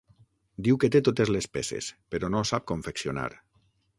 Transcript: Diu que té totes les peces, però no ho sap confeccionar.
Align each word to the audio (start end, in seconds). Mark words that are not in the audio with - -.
Diu 0.67 0.79
que 0.83 0.89
té 0.95 1.01
totes 1.07 1.31
les 1.35 1.49
peces, 1.59 1.91
però 2.15 2.31
no 2.35 2.41
ho 2.41 2.49
sap 2.53 2.67
confeccionar. 2.75 3.29